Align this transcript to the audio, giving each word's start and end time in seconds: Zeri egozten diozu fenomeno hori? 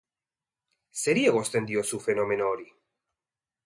Zeri 1.03 1.27
egozten 1.33 1.71
diozu 1.73 2.03
fenomeno 2.09 2.53
hori? 2.57 2.71